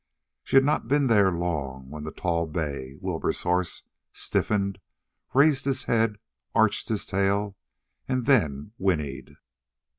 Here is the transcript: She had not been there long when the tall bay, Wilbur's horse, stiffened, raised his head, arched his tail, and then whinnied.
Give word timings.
She 0.43 0.55
had 0.55 0.65
not 0.65 0.87
been 0.87 1.05
there 1.05 1.31
long 1.31 1.91
when 1.91 2.05
the 2.05 2.11
tall 2.11 2.47
bay, 2.47 2.95
Wilbur's 2.99 3.43
horse, 3.43 3.83
stiffened, 4.11 4.79
raised 5.31 5.65
his 5.65 5.83
head, 5.83 6.17
arched 6.55 6.89
his 6.89 7.05
tail, 7.05 7.55
and 8.07 8.25
then 8.25 8.71
whinnied. 8.79 9.35